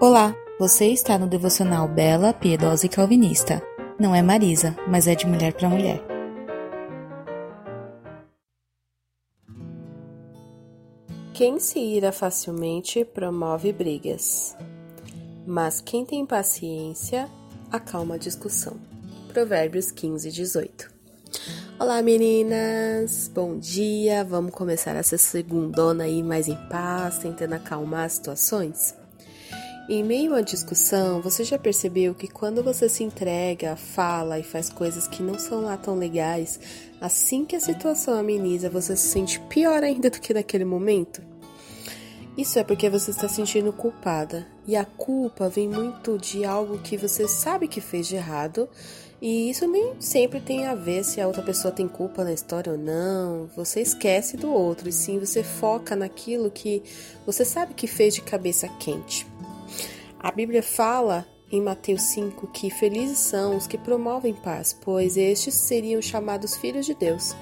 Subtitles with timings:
[0.00, 3.60] Olá, você está no devocional Bela, Piedosa e Calvinista.
[3.98, 6.00] Não é Marisa, mas é de mulher para mulher.
[11.34, 14.56] Quem se ira facilmente promove brigas,
[15.44, 17.28] mas quem tem paciência
[17.68, 18.76] acalma a discussão.
[19.32, 20.92] Provérbios 15, 18.
[21.76, 24.22] Olá meninas, bom dia.
[24.22, 28.94] Vamos começar essa segundona aí mais em paz, tentando acalmar as situações?
[29.90, 34.68] Em meio à discussão, você já percebeu que quando você se entrega, fala e faz
[34.68, 36.60] coisas que não são lá tão legais,
[37.00, 41.22] assim que a situação ameniza, você se sente pior ainda do que naquele momento?
[42.36, 46.78] Isso é porque você está se sentindo culpada, e a culpa vem muito de algo
[46.80, 48.68] que você sabe que fez de errado,
[49.22, 52.72] e isso nem sempre tem a ver se a outra pessoa tem culpa na história
[52.72, 53.48] ou não.
[53.56, 56.82] Você esquece do outro, e sim você foca naquilo que
[57.24, 59.26] você sabe que fez de cabeça quente.
[60.20, 65.54] A Bíblia fala em Mateus 5 que felizes são os que promovem paz, pois estes
[65.54, 67.36] seriam chamados filhos de Deus.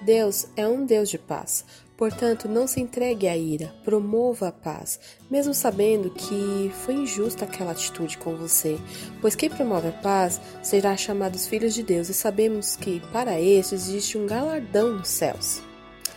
[0.00, 1.64] Deus é um Deus de paz.
[1.96, 4.98] Portanto, não se entregue à ira, promova a paz,
[5.30, 8.76] mesmo sabendo que foi injusta aquela atitude com você,
[9.20, 13.88] pois quem promove a paz será chamado filhos de Deus e sabemos que para estes
[13.88, 15.62] existe um galardão nos céus.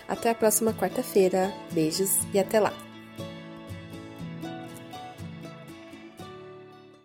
[0.07, 1.53] Até a próxima quarta-feira.
[1.73, 2.86] Beijos e até lá!